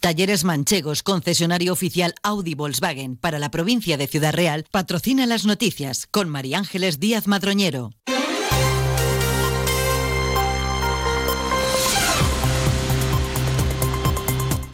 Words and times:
Talleres 0.00 0.44
Manchegos, 0.44 1.02
concesionario 1.02 1.74
oficial 1.74 2.14
Audi 2.22 2.54
Volkswagen 2.54 3.16
para 3.16 3.38
la 3.38 3.50
provincia 3.50 3.98
de 3.98 4.06
Ciudad 4.06 4.32
Real, 4.32 4.64
patrocina 4.70 5.26
las 5.26 5.44
noticias 5.44 6.06
con 6.10 6.30
María 6.30 6.58
Ángeles 6.58 7.00
Díaz 7.00 7.26
Madroñero. 7.26 7.90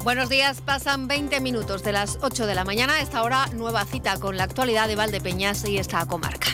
Buenos 0.05 0.29
días, 0.29 0.61
pasan 0.61 1.09
20 1.09 1.41
minutos 1.41 1.83
de 1.83 1.91
las 1.91 2.19
8 2.23 2.47
de 2.47 2.55
la 2.55 2.65
mañana. 2.65 3.01
Esta 3.01 3.25
hora, 3.25 3.49
nueva 3.49 3.85
cita 3.85 4.21
con 4.21 4.37
la 4.37 4.45
actualidad 4.45 4.87
de 4.87 4.95
Valdepeñas 4.95 5.69
y 5.69 5.79
esta 5.79 6.07
comarca. 6.07 6.47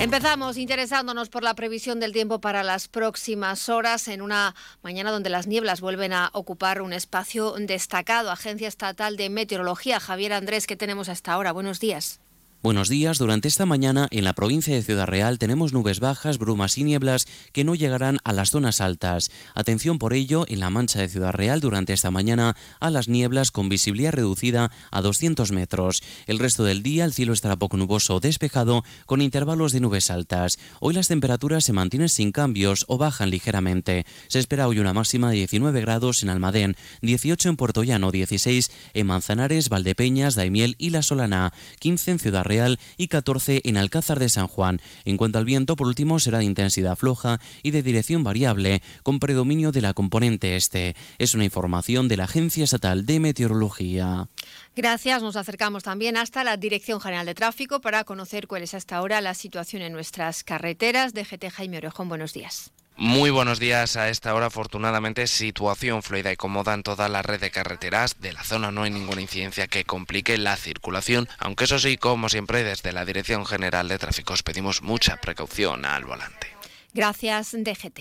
Empezamos 0.00 0.56
interesándonos 0.58 1.28
por 1.28 1.42
la 1.42 1.54
previsión 1.54 1.98
del 1.98 2.12
tiempo 2.12 2.40
para 2.40 2.62
las 2.62 2.86
próximas 2.86 3.68
horas 3.68 4.06
en 4.06 4.22
una 4.22 4.54
mañana 4.80 5.10
donde 5.10 5.28
las 5.28 5.48
nieblas 5.48 5.80
vuelven 5.80 6.12
a 6.12 6.30
ocupar 6.34 6.82
un 6.82 6.92
espacio 6.92 7.54
destacado. 7.58 8.30
Agencia 8.30 8.68
Estatal 8.68 9.16
de 9.16 9.28
Meteorología, 9.28 9.98
Javier 9.98 10.34
Andrés, 10.34 10.68
¿qué 10.68 10.76
tenemos 10.76 11.08
hasta 11.08 11.32
ahora? 11.32 11.50
Buenos 11.50 11.80
días. 11.80 12.20
Buenos 12.60 12.88
días. 12.88 13.18
Durante 13.18 13.46
esta 13.46 13.66
mañana 13.66 14.08
en 14.10 14.24
la 14.24 14.32
provincia 14.32 14.74
de 14.74 14.82
Ciudad 14.82 15.06
Real 15.06 15.38
tenemos 15.38 15.72
nubes 15.72 16.00
bajas, 16.00 16.38
brumas 16.38 16.76
y 16.76 16.82
nieblas 16.82 17.28
que 17.52 17.62
no 17.62 17.76
llegarán 17.76 18.18
a 18.24 18.32
las 18.32 18.50
zonas 18.50 18.80
altas. 18.80 19.30
Atención 19.54 20.00
por 20.00 20.12
ello 20.12 20.44
en 20.48 20.58
la 20.58 20.68
mancha 20.68 20.98
de 20.98 21.08
Ciudad 21.08 21.30
Real 21.30 21.60
durante 21.60 21.92
esta 21.92 22.10
mañana 22.10 22.56
a 22.80 22.90
las 22.90 23.06
nieblas 23.06 23.52
con 23.52 23.68
visibilidad 23.68 24.10
reducida 24.10 24.72
a 24.90 25.02
200 25.02 25.52
metros. 25.52 26.02
El 26.26 26.40
resto 26.40 26.64
del 26.64 26.82
día 26.82 27.04
el 27.04 27.12
cielo 27.12 27.32
estará 27.32 27.54
poco 27.54 27.76
nuboso 27.76 28.16
o 28.16 28.20
despejado 28.20 28.82
con 29.06 29.22
intervalos 29.22 29.70
de 29.70 29.78
nubes 29.78 30.10
altas. 30.10 30.58
Hoy 30.80 30.94
las 30.94 31.06
temperaturas 31.06 31.62
se 31.62 31.72
mantienen 31.72 32.08
sin 32.08 32.32
cambios 32.32 32.86
o 32.88 32.98
bajan 32.98 33.30
ligeramente. 33.30 34.04
Se 34.26 34.40
espera 34.40 34.66
hoy 34.66 34.80
una 34.80 34.92
máxima 34.92 35.30
de 35.30 35.36
19 35.36 35.80
grados 35.80 36.24
en 36.24 36.28
Almadén, 36.28 36.76
18 37.02 37.50
en 37.50 37.56
Puerto 37.56 37.84
Llano, 37.84 38.10
16 38.10 38.72
en 38.94 39.06
Manzanares, 39.06 39.68
Valdepeñas, 39.68 40.34
Daimiel 40.34 40.74
y 40.76 40.90
La 40.90 41.02
Solana, 41.02 41.52
15 41.78 42.10
en 42.10 42.18
Ciudad 42.18 42.47
Real 42.48 42.80
y 42.96 43.06
14 43.06 43.62
en 43.64 43.76
Alcázar 43.76 44.18
de 44.18 44.28
San 44.28 44.48
Juan. 44.48 44.80
En 45.04 45.16
cuanto 45.16 45.38
al 45.38 45.44
viento, 45.44 45.76
por 45.76 45.86
último, 45.86 46.18
será 46.18 46.38
de 46.38 46.44
intensidad 46.44 46.96
floja 46.96 47.40
y 47.62 47.70
de 47.70 47.82
dirección 47.82 48.24
variable, 48.24 48.82
con 49.02 49.20
predominio 49.20 49.70
de 49.70 49.82
la 49.82 49.94
componente 49.94 50.56
este. 50.56 50.96
Es 51.18 51.34
una 51.34 51.44
información 51.44 52.08
de 52.08 52.16
la 52.16 52.24
Agencia 52.24 52.64
Estatal 52.64 53.06
de 53.06 53.20
Meteorología. 53.20 54.28
Gracias. 54.74 55.22
Nos 55.22 55.36
acercamos 55.36 55.82
también 55.82 56.16
hasta 56.16 56.44
la 56.44 56.56
Dirección 56.56 57.00
General 57.00 57.26
de 57.26 57.34
Tráfico 57.34 57.80
para 57.80 58.04
conocer 58.04 58.46
cuál 58.46 58.62
es 58.62 58.74
hasta 58.74 58.96
ahora 58.96 59.20
la 59.20 59.34
situación 59.34 59.82
en 59.82 59.92
nuestras 59.92 60.44
carreteras. 60.44 61.14
DGT 61.14 61.50
Jaime 61.50 61.78
Orejón, 61.78 62.08
buenos 62.08 62.32
días. 62.32 62.72
Muy 63.00 63.30
buenos 63.30 63.60
días. 63.60 63.96
A 63.96 64.08
esta 64.08 64.34
hora, 64.34 64.46
afortunadamente, 64.46 65.28
situación 65.28 66.02
fluida 66.02 66.32
y 66.32 66.36
cómoda 66.36 66.74
en 66.74 66.82
toda 66.82 67.08
la 67.08 67.22
red 67.22 67.40
de 67.40 67.52
carreteras 67.52 68.20
de 68.20 68.32
la 68.32 68.42
zona. 68.42 68.72
No 68.72 68.82
hay 68.82 68.90
ninguna 68.90 69.20
incidencia 69.20 69.68
que 69.68 69.84
complique 69.84 70.36
la 70.36 70.56
circulación, 70.56 71.28
aunque 71.38 71.64
eso 71.64 71.78
sí, 71.78 71.96
como 71.96 72.28
siempre, 72.28 72.64
desde 72.64 72.90
la 72.90 73.04
Dirección 73.04 73.46
General 73.46 73.86
de 73.86 73.98
Tráfico 73.98 74.32
os 74.32 74.42
pedimos 74.42 74.82
mucha 74.82 75.16
precaución 75.18 75.84
al 75.84 76.06
volante. 76.06 76.48
Gracias, 76.92 77.52
DGT. 77.52 78.00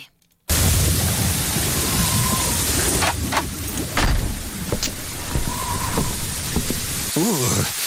Uh, 7.16 7.87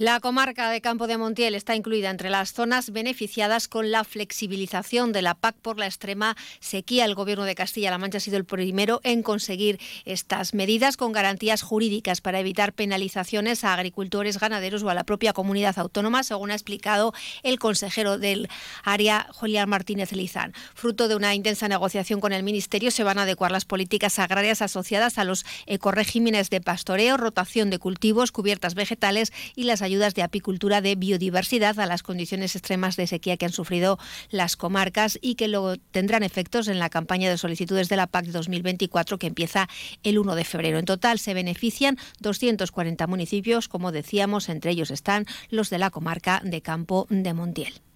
La 0.00 0.18
comarca 0.18 0.70
de 0.70 0.80
Campo 0.80 1.06
de 1.06 1.18
Montiel 1.18 1.54
está 1.54 1.76
incluida 1.76 2.08
entre 2.08 2.30
las 2.30 2.54
zonas 2.54 2.88
beneficiadas 2.90 3.68
con 3.68 3.90
la 3.90 4.02
flexibilización 4.02 5.12
de 5.12 5.20
la 5.20 5.34
PAC 5.34 5.56
por 5.56 5.78
la 5.78 5.84
extrema 5.84 6.38
sequía. 6.58 7.04
El 7.04 7.14
Gobierno 7.14 7.44
de 7.44 7.54
Castilla-La 7.54 7.98
Mancha 7.98 8.16
ha 8.16 8.22
sido 8.22 8.38
el 8.38 8.46
primero 8.46 9.00
en 9.04 9.22
conseguir 9.22 9.78
estas 10.06 10.54
medidas 10.54 10.96
con 10.96 11.12
garantías 11.12 11.60
jurídicas 11.60 12.22
para 12.22 12.40
evitar 12.40 12.72
penalizaciones 12.72 13.62
a 13.62 13.74
agricultores, 13.74 14.40
ganaderos 14.40 14.82
o 14.84 14.88
a 14.88 14.94
la 14.94 15.04
propia 15.04 15.34
comunidad 15.34 15.78
autónoma, 15.78 16.22
según 16.22 16.50
ha 16.50 16.54
explicado 16.54 17.12
el 17.42 17.58
consejero 17.58 18.16
del 18.16 18.48
área, 18.82 19.26
Julián 19.34 19.68
Martínez 19.68 20.12
Lizán. 20.12 20.54
Fruto 20.74 21.08
de 21.08 21.16
una 21.16 21.34
intensa 21.34 21.68
negociación 21.68 22.20
con 22.20 22.32
el 22.32 22.42
Ministerio, 22.42 22.90
se 22.90 23.04
van 23.04 23.18
a 23.18 23.24
adecuar 23.24 23.50
las 23.50 23.66
políticas 23.66 24.18
agrarias 24.18 24.62
asociadas 24.62 25.18
a 25.18 25.24
los 25.24 25.44
ecoregímenes 25.66 26.48
de 26.48 26.62
pastoreo, 26.62 27.18
rotación 27.18 27.68
de 27.68 27.78
cultivos, 27.78 28.32
cubiertas 28.32 28.74
vegetales 28.74 29.30
y 29.54 29.64
las 29.64 29.82
ayudas 29.82 29.89
de 29.98 30.22
apicultura 30.22 30.80
de 30.80 30.94
biodiversidad 30.94 31.80
a 31.80 31.86
las 31.86 32.04
condiciones 32.04 32.54
extremas 32.54 32.96
de 32.96 33.08
sequía 33.08 33.36
que 33.36 33.46
han 33.46 33.52
sufrido 33.52 33.98
las 34.30 34.56
comarcas 34.56 35.18
y 35.20 35.34
que 35.34 35.48
luego 35.48 35.76
tendrán 35.90 36.22
efectos 36.22 36.68
en 36.68 36.78
la 36.78 36.90
campaña 36.90 37.28
de 37.28 37.36
solicitudes 37.36 37.88
de 37.88 37.96
la 37.96 38.06
PAC 38.06 38.26
2024 38.26 39.18
que 39.18 39.26
empieza 39.26 39.68
el 40.04 40.18
1 40.18 40.36
de 40.36 40.44
febrero. 40.44 40.78
En 40.78 40.84
total 40.84 41.18
se 41.18 41.34
benefician 41.34 41.98
240 42.20 43.06
municipios, 43.08 43.66
como 43.66 43.90
decíamos, 43.90 44.48
entre 44.48 44.70
ellos 44.70 44.92
están 44.92 45.26
los 45.48 45.70
de 45.70 45.78
la 45.78 45.90
comarca 45.90 46.40
de 46.44 46.62
Campo 46.62 47.06
de 47.10 47.34
Montiel 47.34 47.89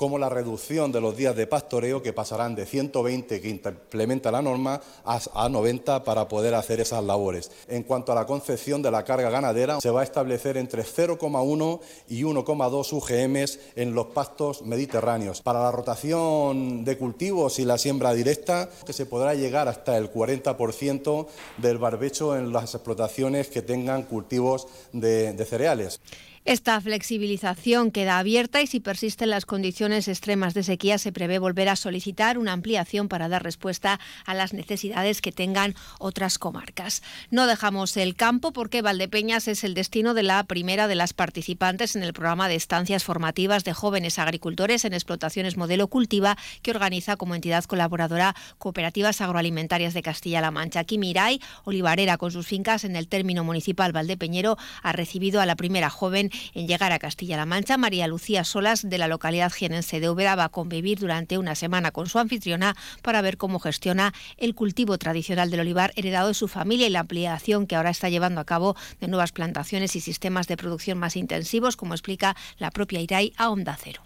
como 0.00 0.18
la 0.18 0.30
reducción 0.30 0.92
de 0.92 1.00
los 1.02 1.14
días 1.14 1.36
de 1.36 1.46
pastoreo 1.46 2.02
que 2.02 2.14
pasarán 2.14 2.54
de 2.54 2.64
120 2.64 3.38
que 3.38 3.50
implementa 3.50 4.30
la 4.30 4.40
norma 4.40 4.80
a 5.04 5.46
90 5.46 6.04
para 6.04 6.26
poder 6.26 6.54
hacer 6.54 6.80
esas 6.80 7.04
labores. 7.04 7.50
En 7.68 7.82
cuanto 7.82 8.10
a 8.10 8.14
la 8.14 8.24
concepción 8.24 8.80
de 8.80 8.90
la 8.90 9.04
carga 9.04 9.28
ganadera, 9.28 9.78
se 9.78 9.90
va 9.90 10.00
a 10.00 10.04
establecer 10.04 10.56
entre 10.56 10.84
0,1 10.84 11.80
y 12.08 12.22
1,2 12.22 12.92
UGMs 12.94 13.58
en 13.76 13.94
los 13.94 14.06
pastos 14.06 14.62
mediterráneos. 14.62 15.42
Para 15.42 15.64
la 15.64 15.70
rotación 15.70 16.82
de 16.82 16.96
cultivos 16.96 17.58
y 17.58 17.66
la 17.66 17.76
siembra 17.76 18.14
directa, 18.14 18.70
que 18.86 18.94
se 18.94 19.04
podrá 19.04 19.34
llegar 19.34 19.68
hasta 19.68 19.98
el 19.98 20.10
40% 20.10 21.26
del 21.58 21.76
barbecho 21.76 22.38
en 22.38 22.54
las 22.54 22.74
explotaciones 22.74 23.48
que 23.48 23.60
tengan 23.60 24.04
cultivos 24.04 24.66
de, 24.94 25.34
de 25.34 25.44
cereales. 25.44 26.00
Esta 26.46 26.80
flexibilización 26.80 27.90
queda 27.90 28.18
abierta 28.18 28.62
y 28.62 28.66
si 28.66 28.80
persisten 28.80 29.28
las 29.28 29.44
condiciones 29.44 30.08
extremas 30.08 30.54
de 30.54 30.62
sequía 30.62 30.96
se 30.96 31.12
prevé 31.12 31.38
volver 31.38 31.68
a 31.68 31.76
solicitar 31.76 32.38
una 32.38 32.54
ampliación 32.54 33.08
para 33.08 33.28
dar 33.28 33.42
respuesta 33.42 34.00
a 34.24 34.32
las 34.32 34.54
necesidades 34.54 35.20
que 35.20 35.32
tengan 35.32 35.74
otras 35.98 36.38
comarcas. 36.38 37.02
No 37.30 37.46
dejamos 37.46 37.94
el 37.98 38.16
campo 38.16 38.54
porque 38.54 38.80
Valdepeñas 38.80 39.48
es 39.48 39.64
el 39.64 39.74
destino 39.74 40.14
de 40.14 40.22
la 40.22 40.42
primera 40.44 40.88
de 40.88 40.94
las 40.94 41.12
participantes 41.12 41.94
en 41.94 42.02
el 42.02 42.14
programa 42.14 42.48
de 42.48 42.54
estancias 42.54 43.04
formativas 43.04 43.62
de 43.64 43.74
jóvenes 43.74 44.18
agricultores 44.18 44.86
en 44.86 44.94
explotaciones 44.94 45.58
modelo 45.58 45.88
cultiva 45.88 46.38
que 46.62 46.70
organiza 46.70 47.16
como 47.16 47.34
entidad 47.34 47.64
colaboradora 47.64 48.34
Cooperativas 48.56 49.20
Agroalimentarias 49.20 49.92
de 49.92 50.00
Castilla-La 50.00 50.50
Mancha. 50.50 50.80
Aquí 50.80 50.96
Miray, 50.96 51.42
olivarera 51.64 52.16
con 52.16 52.32
sus 52.32 52.46
fincas 52.46 52.84
en 52.84 52.96
el 52.96 53.08
término 53.08 53.44
municipal 53.44 53.92
Valdepeñero, 53.92 54.56
ha 54.82 54.92
recibido 54.92 55.42
a 55.42 55.46
la 55.46 55.54
primera 55.54 55.90
joven 55.90 56.29
en 56.54 56.66
llegar 56.66 56.92
a 56.92 56.98
Castilla-La 56.98 57.46
Mancha. 57.46 57.76
María 57.76 58.06
Lucía 58.06 58.44
Solas, 58.44 58.88
de 58.88 58.98
la 58.98 59.08
localidad 59.08 59.52
jienense 59.52 60.00
de 60.00 60.10
Úbeda, 60.10 60.36
va 60.36 60.44
a 60.44 60.48
convivir 60.48 60.98
durante 60.98 61.38
una 61.38 61.54
semana 61.54 61.90
con 61.90 62.06
su 62.06 62.18
anfitriona 62.18 62.74
para 63.02 63.22
ver 63.22 63.36
cómo 63.36 63.58
gestiona 63.58 64.12
el 64.36 64.54
cultivo 64.54 64.98
tradicional 64.98 65.50
del 65.50 65.60
olivar 65.60 65.92
heredado 65.96 66.28
de 66.28 66.34
su 66.34 66.48
familia 66.48 66.86
y 66.86 66.90
la 66.90 67.00
ampliación 67.00 67.66
que 67.66 67.76
ahora 67.76 67.90
está 67.90 68.08
llevando 68.08 68.40
a 68.40 68.44
cabo 68.44 68.76
de 69.00 69.08
nuevas 69.08 69.32
plantaciones 69.32 69.96
y 69.96 70.00
sistemas 70.00 70.48
de 70.48 70.56
producción 70.56 70.98
más 70.98 71.16
intensivos, 71.16 71.76
como 71.76 71.94
explica 71.94 72.36
la 72.58 72.70
propia 72.70 73.00
Irai 73.00 73.32
a 73.36 73.50
Onda 73.50 73.76
Cero. 73.78 74.02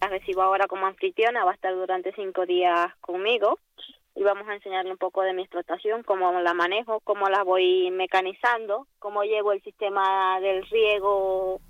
La 0.00 0.08
recibo 0.08 0.42
ahora 0.42 0.66
como 0.66 0.86
anfitriona, 0.86 1.44
va 1.44 1.52
a 1.52 1.54
estar 1.54 1.74
durante 1.74 2.12
cinco 2.12 2.44
días 2.44 2.94
conmigo 3.00 3.58
y 4.16 4.22
vamos 4.22 4.48
a 4.48 4.54
enseñarle 4.54 4.90
un 4.90 4.96
poco 4.96 5.22
de 5.22 5.34
mi 5.34 5.42
explotación, 5.42 6.02
cómo 6.02 6.32
la 6.40 6.54
manejo, 6.54 7.00
cómo 7.00 7.28
la 7.28 7.44
voy 7.44 7.90
mecanizando, 7.90 8.86
cómo 8.98 9.22
llevo 9.22 9.52
el 9.52 9.62
sistema 9.62 10.40
del 10.40 10.64
riego 10.66 11.60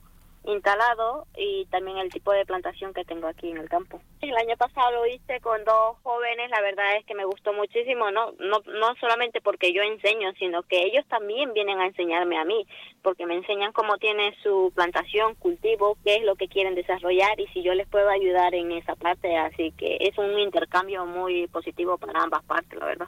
instalado 0.44 1.26
y 1.36 1.66
también 1.66 1.98
el 1.98 2.12
tipo 2.12 2.30
de 2.30 2.46
plantación 2.46 2.94
que 2.94 3.04
tengo 3.04 3.26
aquí 3.26 3.50
en 3.50 3.58
el 3.58 3.68
campo. 3.68 4.00
El 4.20 4.36
año 4.36 4.56
pasado 4.56 4.92
lo 4.92 5.06
hice 5.06 5.40
con 5.40 5.64
dos 5.64 5.96
jóvenes, 6.04 6.48
la 6.50 6.60
verdad 6.60 6.96
es 6.96 7.04
que 7.04 7.14
me 7.14 7.24
gustó 7.24 7.52
muchísimo, 7.52 8.12
no 8.12 8.32
no 8.38 8.60
no 8.66 8.94
solamente 9.00 9.40
porque 9.40 9.72
yo 9.72 9.82
enseño, 9.82 10.32
sino 10.38 10.62
que 10.62 10.78
ellos 10.86 11.04
también 11.08 11.52
vienen 11.52 11.80
a 11.80 11.86
enseñarme 11.86 12.38
a 12.38 12.44
mí, 12.44 12.64
porque 13.06 13.24
me 13.24 13.36
enseñan 13.36 13.70
cómo 13.70 13.98
tiene 13.98 14.34
su 14.42 14.72
plantación, 14.74 15.36
cultivo, 15.36 15.96
qué 16.04 16.16
es 16.16 16.24
lo 16.24 16.34
que 16.34 16.48
quieren 16.48 16.74
desarrollar 16.74 17.38
y 17.38 17.46
si 17.52 17.62
yo 17.62 17.72
les 17.72 17.86
puedo 17.86 18.08
ayudar 18.08 18.52
en 18.56 18.72
esa 18.72 18.96
parte, 18.96 19.36
así 19.36 19.72
que 19.78 19.98
es 20.00 20.18
un 20.18 20.36
intercambio 20.40 21.06
muy 21.06 21.46
positivo 21.46 21.98
para 21.98 22.20
ambas 22.20 22.42
partes, 22.42 22.76
la 22.76 22.86
verdad. 22.86 23.06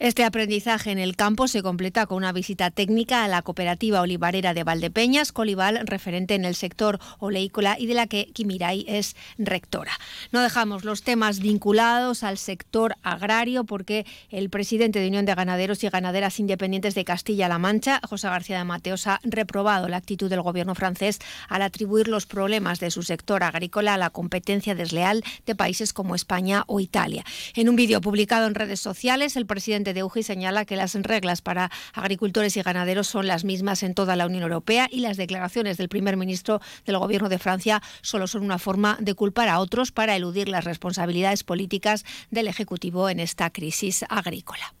Este 0.00 0.22
aprendizaje 0.22 0.92
en 0.92 1.00
el 1.00 1.16
campo 1.16 1.48
se 1.48 1.60
completa 1.60 2.06
con 2.06 2.18
una 2.18 2.30
visita 2.30 2.70
técnica 2.70 3.24
a 3.24 3.28
la 3.28 3.42
cooperativa 3.42 4.00
olivarera 4.00 4.54
de 4.54 4.62
Valdepeñas, 4.62 5.32
Colival, 5.32 5.80
referente 5.88 6.36
en 6.36 6.44
el 6.44 6.54
sector 6.54 7.00
oleícola 7.18 7.76
y 7.76 7.86
de 7.86 7.94
la 7.94 8.06
que 8.06 8.26
Kimirai 8.26 8.84
es 8.86 9.16
rectora. 9.38 9.90
No 10.30 10.40
dejamos 10.40 10.84
los 10.84 11.02
temas 11.02 11.40
vinculados 11.40 12.22
al 12.22 12.38
sector 12.38 12.94
agrario 13.02 13.64
porque 13.64 14.06
el 14.30 14.50
presidente 14.50 15.00
de 15.00 15.08
Unión 15.08 15.26
de 15.26 15.34
Ganaderos 15.34 15.82
y 15.82 15.88
Ganaderas 15.88 16.38
Independientes 16.38 16.94
de 16.94 17.04
Castilla-La 17.04 17.58
Mancha, 17.58 18.00
José 18.08 18.28
García 18.28 18.58
de 18.58 18.64
Mateos, 18.64 19.08
ha 19.08 19.18
reprobado 19.30 19.88
la 19.88 19.96
actitud 19.96 20.30
del 20.30 20.42
gobierno 20.42 20.74
francés 20.74 21.18
al 21.48 21.62
atribuir 21.62 22.08
los 22.08 22.26
problemas 22.26 22.80
de 22.80 22.90
su 22.90 23.02
sector 23.02 23.42
agrícola 23.42 23.94
a 23.94 23.98
la 23.98 24.10
competencia 24.10 24.74
desleal 24.74 25.24
de 25.46 25.54
países 25.54 25.92
como 25.92 26.14
España 26.14 26.64
o 26.66 26.80
Italia. 26.80 27.24
En 27.54 27.68
un 27.68 27.76
vídeo 27.76 28.00
publicado 28.00 28.46
en 28.46 28.54
redes 28.54 28.80
sociales, 28.80 29.36
el 29.36 29.46
presidente 29.46 29.94
de 29.94 30.02
UGI 30.02 30.22
señala 30.22 30.64
que 30.64 30.76
las 30.76 30.94
reglas 30.94 31.42
para 31.42 31.70
agricultores 31.92 32.56
y 32.56 32.62
ganaderos 32.62 33.08
son 33.08 33.26
las 33.26 33.44
mismas 33.44 33.82
en 33.82 33.94
toda 33.94 34.16
la 34.16 34.26
Unión 34.26 34.42
Europea 34.42 34.88
y 34.90 35.00
las 35.00 35.16
declaraciones 35.16 35.76
del 35.76 35.88
primer 35.88 36.16
ministro 36.16 36.60
del 36.84 36.98
Gobierno 36.98 37.28
de 37.28 37.38
Francia 37.38 37.82
solo 38.02 38.26
son 38.26 38.42
una 38.42 38.58
forma 38.58 38.96
de 39.00 39.14
culpar 39.14 39.48
a 39.48 39.60
otros 39.60 39.92
para 39.92 40.16
eludir 40.16 40.48
las 40.48 40.64
responsabilidades 40.64 41.44
políticas 41.44 42.04
del 42.30 42.48
Ejecutivo 42.48 43.08
en 43.08 43.20
esta 43.20 43.50
crisis 43.50 44.04
agrícola. 44.08 44.74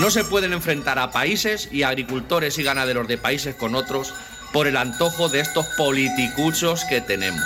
No 0.00 0.10
se 0.10 0.24
pueden 0.24 0.52
enfrentar 0.52 0.98
a 0.98 1.10
países 1.10 1.68
y 1.70 1.82
agricultores 1.82 2.58
y 2.58 2.62
ganaderos 2.62 3.08
de 3.08 3.18
países 3.18 3.54
con 3.54 3.74
otros 3.74 4.14
por 4.52 4.66
el 4.66 4.76
antojo 4.76 5.28
de 5.28 5.40
estos 5.40 5.66
politicuchos 5.76 6.84
que 6.84 7.00
tenemos. 7.00 7.44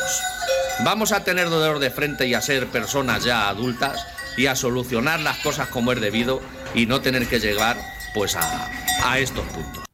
Vamos 0.85 1.13
a 1.13 1.25
tener 1.25 1.49
dolor 1.49 1.79
de 1.79 1.91
frente 1.91 2.27
y 2.27 2.35
a 2.35 2.43
ser 2.43 2.67
personas 2.67 3.25
ya 3.25 3.49
adultas 3.49 4.07
y 4.37 4.47
a 4.47 4.57
solucionar 4.57 5.21
las 5.21 5.39
cosas 5.39 5.69
como 5.69 5.93
es 5.93 6.01
debido 6.01 6.43
y 6.75 6.87
no 6.87 7.01
tener 7.01 7.27
que 7.27 7.41
llegar 7.41 7.77
pues 8.15 8.37
a, 8.37 8.71
a 9.05 9.19
estos 9.19 9.45
puntos. 9.47 9.86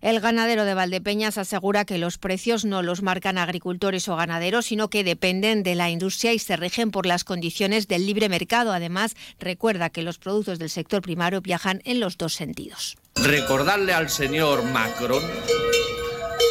El 0.00 0.20
ganadero 0.20 0.64
de 0.64 0.74
Valdepeñas 0.74 1.38
asegura 1.38 1.84
que 1.84 1.98
los 1.98 2.18
precios 2.18 2.64
no 2.64 2.82
los 2.82 3.02
marcan 3.02 3.38
agricultores 3.38 4.08
o 4.08 4.16
ganaderos, 4.16 4.66
sino 4.66 4.88
que 4.88 5.04
dependen 5.04 5.62
de 5.62 5.74
la 5.74 5.90
industria 5.90 6.32
y 6.32 6.38
se 6.38 6.56
rigen 6.56 6.90
por 6.90 7.06
las 7.06 7.24
condiciones 7.24 7.88
del 7.88 8.06
libre 8.06 8.28
mercado. 8.28 8.72
Además, 8.72 9.16
recuerda 9.38 9.90
que 9.90 10.02
los 10.02 10.18
productos 10.18 10.58
del 10.58 10.70
sector 10.70 11.02
primario 11.02 11.40
viajan 11.40 11.80
en 11.84 12.00
los 12.00 12.18
dos 12.18 12.34
sentidos. 12.34 12.96
Recordarle 13.16 13.94
al 13.94 14.10
señor 14.10 14.62
Macron 14.64 15.22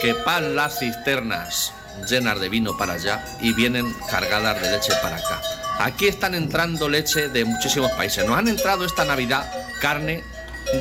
que 0.02 0.16
pan 0.16 0.56
las 0.56 0.80
cisternas 0.80 1.74
llenas 2.10 2.40
de 2.40 2.50
vino 2.50 2.78
para 2.78 2.94
allá 2.94 3.24
y 3.42 3.54
vienen 3.54 3.94
cargadas 4.10 4.62
de 4.62 4.72
leche 4.72 4.94
para 5.02 5.18
acá. 5.18 5.42
Aquí 5.80 6.08
están 6.08 6.36
entrando 6.36 6.90
leche 6.90 7.30
de 7.30 7.46
muchísimos 7.46 7.92
países. 7.92 8.26
Nos 8.26 8.38
han 8.38 8.48
entrado 8.48 8.86
esta 8.86 9.06
Navidad 9.06 9.50
carne 9.82 10.24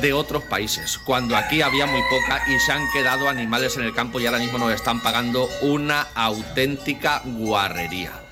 de 0.01 0.13
otros 0.13 0.43
países, 0.43 0.97
cuando 0.97 1.35
aquí 1.35 1.61
había 1.61 1.85
muy 1.85 2.01
poca 2.09 2.43
y 2.47 2.59
se 2.59 2.71
han 2.71 2.83
quedado 2.91 3.29
animales 3.29 3.77
en 3.77 3.83
el 3.83 3.93
campo 3.93 4.19
y 4.19 4.25
ahora 4.25 4.39
mismo 4.39 4.57
nos 4.57 4.73
están 4.73 5.01
pagando 5.01 5.49
una 5.61 6.07
auténtica 6.13 7.21
guarrería. 7.23 8.24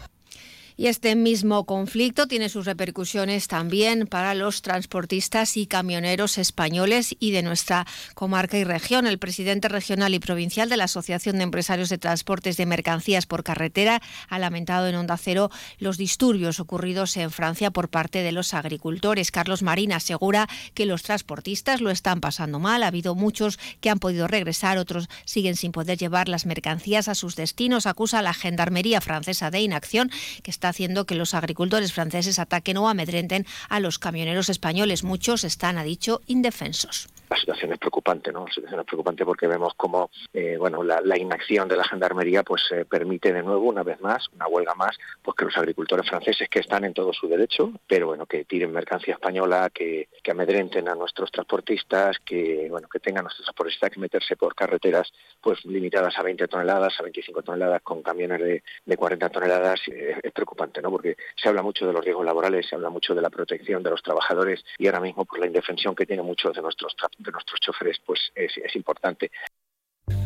Y 0.83 0.87
este 0.87 1.15
mismo 1.15 1.63
conflicto 1.63 2.27
tiene 2.27 2.49
sus 2.49 2.65
repercusiones 2.65 3.47
también 3.47 4.05
para 4.05 4.35
los 4.35 4.61
transportistas 4.61 5.55
y 5.55 5.65
camioneros 5.65 6.37
españoles 6.37 7.15
y 7.21 7.31
de 7.31 7.41
nuestra 7.41 7.87
comarca 8.15 8.57
y 8.57 8.65
región. 8.65 9.07
El 9.07 9.17
presidente 9.17 9.69
regional 9.69 10.13
y 10.13 10.19
provincial 10.19 10.67
de 10.67 10.75
la 10.75 10.83
Asociación 10.83 11.37
de 11.37 11.43
Empresarios 11.43 11.87
de 11.87 11.99
Transportes 11.99 12.57
de 12.57 12.65
Mercancías 12.65 13.25
por 13.25 13.45
Carretera 13.45 14.01
ha 14.27 14.39
lamentado 14.39 14.89
en 14.89 14.95
Onda 14.95 15.15
Cero 15.15 15.49
los 15.79 15.97
disturbios 15.97 16.59
ocurridos 16.59 17.15
en 17.15 17.31
Francia 17.31 17.71
por 17.71 17.87
parte 17.87 18.21
de 18.21 18.33
los 18.33 18.53
agricultores. 18.53 19.31
Carlos 19.31 19.63
Marín 19.63 19.93
asegura 19.93 20.49
que 20.73 20.85
los 20.85 21.01
transportistas 21.01 21.79
lo 21.79 21.91
están 21.91 22.19
pasando 22.19 22.59
mal. 22.59 22.83
Ha 22.83 22.87
habido 22.87 23.15
muchos 23.15 23.57
que 23.79 23.89
han 23.89 23.99
podido 23.99 24.27
regresar, 24.27 24.77
otros 24.77 25.07
siguen 25.23 25.55
sin 25.55 25.71
poder 25.71 25.97
llevar 25.97 26.27
las 26.27 26.45
mercancías 26.45 27.07
a 27.07 27.15
sus 27.15 27.37
destinos. 27.37 27.85
Acusa 27.85 28.19
a 28.19 28.21
la 28.21 28.33
Gendarmería 28.33 28.99
francesa 28.99 29.49
de 29.49 29.61
inacción 29.61 30.11
que 30.41 30.51
está 30.51 30.72
haciendo 30.73 31.05
que 31.05 31.13
los 31.13 31.35
agricultores 31.35 31.93
franceses 31.93 32.39
ataquen 32.39 32.77
o 32.77 32.89
amedrenten 32.89 33.45
a 33.69 33.79
los 33.79 33.99
camioneros 33.99 34.49
españoles. 34.49 35.03
Muchos 35.03 35.43
están, 35.43 35.77
ha 35.77 35.83
dicho, 35.83 36.21
indefensos 36.25 37.07
la 37.33 37.39
situación 37.39 37.73
es 37.73 37.79
preocupante, 37.79 38.31
¿no? 38.31 38.45
La 38.45 38.53
situación 38.53 38.79
es 38.79 38.85
preocupante 38.85 39.25
porque 39.25 39.47
vemos 39.47 39.73
como, 39.75 40.11
eh, 40.33 40.55
bueno, 40.57 40.83
la, 40.83 41.17
inacción 41.17 41.67
de 41.67 41.75
la 41.75 41.83
gendarmería 41.83 42.43
pues 42.43 42.63
eh, 42.71 42.85
permite 42.85 43.33
de 43.33 43.41
nuevo, 43.41 43.69
una 43.69 43.81
vez 43.81 43.99
más, 44.01 44.27
una 44.35 44.47
huelga 44.47 44.75
más, 44.75 44.97
pues 45.21 45.35
que 45.35 45.45
los 45.45 45.57
agricultores 45.57 46.07
franceses 46.07 46.47
que 46.49 46.59
están 46.59 46.83
en 46.83 46.93
todo 46.93 47.11
su 47.11 47.27
derecho, 47.27 47.71
pero 47.87 48.07
bueno, 48.07 48.27
que 48.27 48.45
tiren 48.45 48.71
mercancía 48.71 49.15
española, 49.15 49.71
que, 49.73 50.09
que 50.21 50.31
amedrenten 50.31 50.87
a 50.87 50.95
nuestros 50.95 51.31
transportistas, 51.31 52.17
que, 52.19 52.67
bueno, 52.69 52.87
que 52.87 52.99
tengan 52.99 53.23
nuestros 53.23 53.45
transportistas 53.45 53.89
que 53.91 53.99
meterse 53.99 54.35
por 54.35 54.53
carreteras 54.53 55.11
pues 55.41 55.63
limitadas 55.65 56.17
a 56.17 56.23
20 56.23 56.47
toneladas, 56.47 56.99
a 56.99 57.03
25 57.03 57.41
toneladas, 57.41 57.81
con 57.81 58.03
camiones 58.03 58.39
de, 58.39 58.63
de 58.85 58.97
40 58.97 59.29
toneladas, 59.29 59.81
eh, 59.87 60.19
es 60.21 60.31
preocupante, 60.31 60.81
¿no? 60.81 60.91
Porque 60.91 61.17
se 61.35 61.49
habla 61.49 61.61
mucho 61.61 61.87
de 61.87 61.93
los 61.93 62.03
riesgos 62.03 62.25
laborales, 62.25 62.67
se 62.67 62.75
habla 62.75 62.89
mucho 62.89 63.15
de 63.15 63.21
la 63.21 63.29
protección 63.29 63.81
de 63.81 63.89
los 63.89 64.03
trabajadores 64.03 64.63
y 64.77 64.87
ahora 64.87 64.99
mismo 64.99 65.25
por 65.25 65.39
la 65.39 65.47
indefensión 65.47 65.95
que 65.95 66.05
tienen 66.05 66.25
muchos 66.25 66.55
de 66.55 66.61
nuestros 66.61 66.95
de 67.23 67.31
nuestros 67.31 67.59
choferes 67.59 67.97
pues 68.05 68.19
es, 68.35 68.75
importante. 68.75 69.31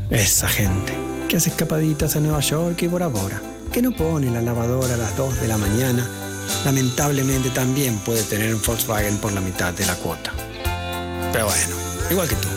Esa 0.09 0.47
gente 0.47 0.93
que 1.29 1.37
hace 1.37 1.49
escapaditas 1.49 2.15
a 2.15 2.19
Nueva 2.19 2.39
York 2.39 2.81
y 2.81 2.87
Bora 2.87 3.07
Bora, 3.07 3.41
que 3.71 3.81
no 3.81 3.91
pone 3.91 4.31
la 4.31 4.41
lavadora 4.41 4.95
a 4.95 4.97
las 4.97 5.15
2 5.17 5.41
de 5.41 5.47
la 5.47 5.57
mañana, 5.57 6.07
lamentablemente 6.65 7.49
también 7.49 7.97
puede 7.99 8.23
tener 8.23 8.53
un 8.53 8.61
Volkswagen 8.61 9.17
por 9.19 9.33
la 9.33 9.41
mitad 9.41 9.73
de 9.73 9.85
la 9.85 9.95
cuota. 9.95 10.31
Pero 11.31 11.45
bueno, 11.45 11.75
igual 12.09 12.27
que 12.27 12.35
tú. 12.35 12.47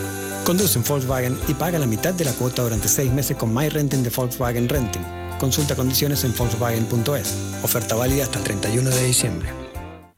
Conduce 0.44 0.78
un 0.78 0.84
Volkswagen 0.84 1.38
y 1.48 1.54
paga 1.54 1.78
la 1.78 1.86
mitad 1.86 2.14
de 2.14 2.25
la 2.25 2.32
cuota 2.32 2.62
durante 2.62 2.88
seis 2.88 3.12
meses 3.12 3.36
con 3.36 3.52
My 3.54 3.69
Renting 3.69 4.02
de 4.02 4.10
Volkswagen 4.10 4.69
Renting. 4.69 5.04
Consulta 5.38 5.75
condiciones 5.75 6.25
en 6.25 6.34
Volkswagen.es. 6.36 7.36
Oferta 7.62 7.94
válida 7.94 8.25
hasta 8.25 8.38
el 8.38 8.44
31 8.44 8.90
de 8.90 9.04
diciembre. 9.04 9.69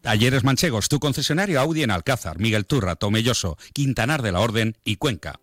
Talleres 0.02 0.42
Manchegos, 0.42 0.88
tu 0.88 0.98
concesionario 0.98 1.60
Audi 1.60 1.84
en 1.84 1.92
Alcázar, 1.92 2.40
Miguel 2.40 2.66
Turra, 2.66 2.96
Tomelloso, 2.96 3.56
Quintanar 3.72 4.20
de 4.20 4.32
la 4.32 4.40
Orden 4.40 4.76
y 4.84 4.96
Cuenca. 4.96 5.41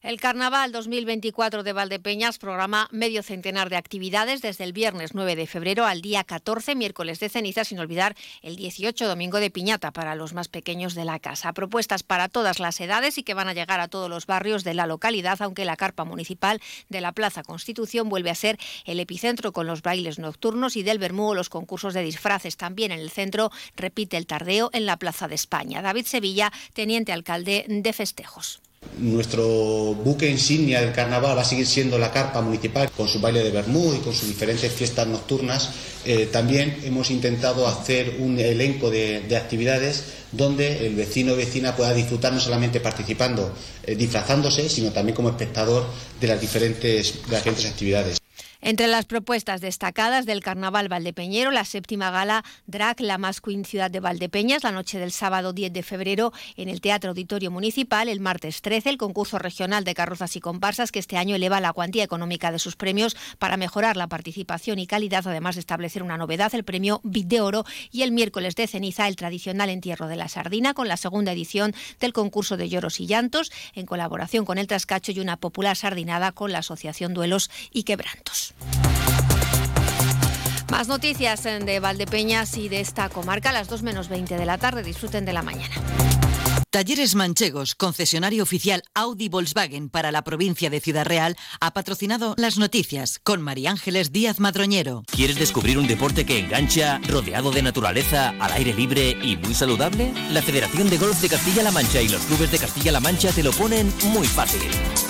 El 0.00 0.20
Carnaval 0.20 0.70
2024 0.70 1.64
de 1.64 1.72
Valdepeñas 1.72 2.38
programa 2.38 2.88
medio 2.92 3.24
centenar 3.24 3.68
de 3.68 3.76
actividades 3.76 4.40
desde 4.40 4.62
el 4.62 4.72
viernes 4.72 5.12
9 5.12 5.34
de 5.34 5.48
febrero 5.48 5.86
al 5.86 6.02
día 6.02 6.22
14, 6.22 6.76
miércoles 6.76 7.18
de 7.18 7.28
ceniza, 7.28 7.64
sin 7.64 7.80
olvidar 7.80 8.14
el 8.40 8.54
18, 8.54 9.08
domingo 9.08 9.40
de 9.40 9.50
piñata 9.50 9.90
para 9.90 10.14
los 10.14 10.34
más 10.34 10.46
pequeños 10.46 10.94
de 10.94 11.04
la 11.04 11.18
casa. 11.18 11.52
Propuestas 11.52 12.04
para 12.04 12.28
todas 12.28 12.60
las 12.60 12.80
edades 12.80 13.18
y 13.18 13.24
que 13.24 13.34
van 13.34 13.48
a 13.48 13.54
llegar 13.54 13.80
a 13.80 13.88
todos 13.88 14.08
los 14.08 14.26
barrios 14.26 14.62
de 14.62 14.74
la 14.74 14.86
localidad, 14.86 15.42
aunque 15.42 15.64
la 15.64 15.76
carpa 15.76 16.04
municipal 16.04 16.60
de 16.88 17.00
la 17.00 17.10
Plaza 17.10 17.42
Constitución 17.42 18.08
vuelve 18.08 18.30
a 18.30 18.36
ser 18.36 18.56
el 18.84 19.00
epicentro 19.00 19.52
con 19.52 19.66
los 19.66 19.82
bailes 19.82 20.20
nocturnos 20.20 20.76
y 20.76 20.84
del 20.84 21.00
Bermú 21.00 21.34
los 21.34 21.48
concursos 21.48 21.92
de 21.92 22.04
disfraces. 22.04 22.56
También 22.56 22.92
en 22.92 23.00
el 23.00 23.10
centro 23.10 23.50
repite 23.74 24.16
el 24.16 24.28
tardeo 24.28 24.70
en 24.72 24.86
la 24.86 24.96
Plaza 24.96 25.26
de 25.26 25.34
España. 25.34 25.82
David 25.82 26.06
Sevilla, 26.06 26.52
teniente 26.72 27.12
alcalde 27.12 27.64
de 27.66 27.92
festejos. 27.92 28.60
Nuestro 28.98 29.94
buque 29.94 30.28
insignia 30.28 30.80
del 30.80 30.92
carnaval 30.92 31.36
va 31.36 31.42
a 31.42 31.44
seguir 31.44 31.66
siendo 31.66 31.98
la 31.98 32.10
carpa 32.10 32.40
municipal 32.40 32.90
con 32.90 33.06
su 33.06 33.20
baile 33.20 33.44
de 33.44 33.52
Bermú 33.52 33.94
y 33.94 33.98
con 33.98 34.12
sus 34.12 34.28
diferentes 34.28 34.72
fiestas 34.72 35.06
nocturnas. 35.06 35.70
Eh, 36.04 36.28
también 36.32 36.78
hemos 36.82 37.10
intentado 37.12 37.68
hacer 37.68 38.16
un 38.18 38.38
elenco 38.40 38.90
de, 38.90 39.36
actividades 39.36 40.04
donde 40.32 40.86
el 40.86 40.96
vecino 40.96 41.34
o 41.34 41.36
vecina 41.36 41.76
pueda 41.76 41.94
disfrutar 41.94 42.32
no 42.32 42.40
solamente 42.40 42.80
participando, 42.80 43.52
eh, 43.84 43.94
disfrazándose, 43.94 44.68
sino 44.68 44.90
también 44.90 45.14
como 45.14 45.28
espectador 45.28 45.86
de 46.20 46.26
las 46.26 46.40
diferentes 46.40 47.20
actividades. 47.66 48.17
Entre 48.60 48.88
las 48.88 49.06
propuestas 49.06 49.60
destacadas 49.60 50.26
del 50.26 50.40
Carnaval 50.40 50.88
Valdepeñero, 50.88 51.52
la 51.52 51.64
séptima 51.64 52.10
gala 52.10 52.44
Drag, 52.66 53.00
la 53.00 53.16
más 53.16 53.40
queen 53.40 53.64
ciudad 53.64 53.88
de 53.88 54.00
Valdepeñas, 54.00 54.64
la 54.64 54.72
noche 54.72 54.98
del 54.98 55.12
sábado 55.12 55.52
10 55.52 55.72
de 55.72 55.84
febrero 55.84 56.32
en 56.56 56.68
el 56.68 56.80
Teatro 56.80 57.10
Auditorio 57.10 57.52
Municipal, 57.52 58.08
el 58.08 58.18
martes 58.18 58.60
13 58.60 58.90
el 58.90 58.98
concurso 58.98 59.38
regional 59.38 59.84
de 59.84 59.94
carrozas 59.94 60.34
y 60.34 60.40
comparsas 60.40 60.90
que 60.90 60.98
este 60.98 61.16
año 61.16 61.36
eleva 61.36 61.60
la 61.60 61.72
cuantía 61.72 62.02
económica 62.02 62.50
de 62.50 62.58
sus 62.58 62.74
premios 62.74 63.16
para 63.38 63.56
mejorar 63.56 63.96
la 63.96 64.08
participación 64.08 64.80
y 64.80 64.88
calidad, 64.88 65.26
además 65.28 65.54
de 65.54 65.60
establecer 65.60 66.02
una 66.02 66.16
novedad, 66.16 66.52
el 66.52 66.64
premio 66.64 67.00
Bit 67.04 67.28
de 67.28 67.40
Oro 67.40 67.64
y 67.92 68.02
el 68.02 68.10
miércoles 68.10 68.56
de 68.56 68.66
ceniza 68.66 69.06
el 69.06 69.14
tradicional 69.14 69.70
entierro 69.70 70.08
de 70.08 70.16
la 70.16 70.28
sardina 70.28 70.74
con 70.74 70.88
la 70.88 70.96
segunda 70.96 71.30
edición 71.30 71.74
del 72.00 72.12
concurso 72.12 72.56
de 72.56 72.68
lloros 72.68 72.98
y 72.98 73.06
llantos 73.06 73.52
en 73.74 73.86
colaboración 73.86 74.44
con 74.44 74.58
el 74.58 74.66
Trascacho 74.66 75.12
y 75.12 75.20
una 75.20 75.36
popular 75.36 75.76
sardinada 75.76 76.32
con 76.32 76.50
la 76.50 76.58
Asociación 76.58 77.14
Duelos 77.14 77.50
y 77.70 77.84
Quebrantos. 77.84 78.47
Más 80.70 80.86
noticias 80.86 81.42
de 81.42 81.80
Valdepeñas 81.80 82.56
y 82.56 82.68
de 82.68 82.80
esta 82.80 83.08
comarca 83.08 83.50
a 83.50 83.52
las 83.52 83.68
2 83.68 83.82
menos 83.82 84.08
20 84.08 84.36
de 84.36 84.46
la 84.46 84.58
tarde. 84.58 84.82
Disfruten 84.82 85.24
de 85.24 85.32
la 85.32 85.42
mañana. 85.42 85.74
Talleres 86.70 87.14
Manchegos, 87.14 87.74
concesionario 87.74 88.42
oficial 88.42 88.82
Audi 88.92 89.30
Volkswagen 89.30 89.88
para 89.88 90.12
la 90.12 90.22
provincia 90.22 90.68
de 90.68 90.80
Ciudad 90.80 91.06
Real, 91.06 91.34
ha 91.60 91.72
patrocinado 91.72 92.34
las 92.36 92.58
noticias 92.58 93.18
con 93.22 93.40
María 93.40 93.70
Ángeles 93.70 94.12
Díaz 94.12 94.38
Madroñero. 94.38 95.02
¿Quieres 95.10 95.38
descubrir 95.38 95.78
un 95.78 95.86
deporte 95.86 96.26
que 96.26 96.38
engancha, 96.38 97.00
rodeado 97.08 97.52
de 97.52 97.62
naturaleza, 97.62 98.34
al 98.38 98.52
aire 98.52 98.74
libre 98.74 99.16
y 99.22 99.38
muy 99.38 99.54
saludable? 99.54 100.12
La 100.30 100.42
Federación 100.42 100.90
de 100.90 100.98
Golf 100.98 101.18
de 101.22 101.30
Castilla-La 101.30 101.70
Mancha 101.70 102.02
y 102.02 102.08
los 102.10 102.20
clubes 102.24 102.52
de 102.52 102.58
Castilla-La 102.58 103.00
Mancha 103.00 103.32
te 103.32 103.42
lo 103.42 103.52
ponen 103.52 103.90
muy 104.12 104.26
fácil. 104.26 104.60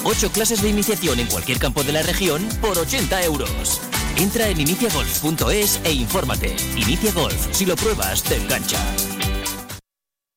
Ocho 0.05 0.31
clases 0.31 0.62
de 0.62 0.69
iniciación 0.69 1.19
en 1.19 1.27
cualquier 1.27 1.59
campo 1.59 1.83
de 1.83 1.93
la 1.93 2.03
región 2.03 2.49
por 2.61 2.79
80 2.79 3.25
euros. 3.25 3.81
Entra 4.17 4.49
en 4.49 4.61
iniciagolf.es 4.61 5.81
e 5.83 5.93
infórmate. 5.93 6.55
Inicia 6.77 7.11
Golf, 7.11 7.49
si 7.50 7.67
lo 7.67 7.75
pruebas, 7.75 8.23
te 8.23 8.37
engancha. 8.37 8.79